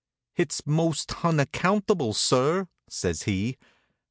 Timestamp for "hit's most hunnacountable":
0.33-2.15